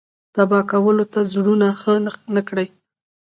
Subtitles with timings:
[0.35, 1.93] تبا کولو ته زړونه ښه
[2.35, 2.67] نه کړي.